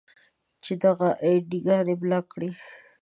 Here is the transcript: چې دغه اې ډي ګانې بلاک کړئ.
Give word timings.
چې 0.63 0.73
دغه 0.83 1.09
اې 1.23 1.33
ډي 1.49 1.59
ګانې 1.67 1.95
بلاک 2.01 2.25
کړئ. 2.33 2.49